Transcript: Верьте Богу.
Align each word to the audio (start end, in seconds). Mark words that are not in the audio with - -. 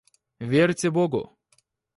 Верьте 0.39 0.89
Богу. 0.89 1.37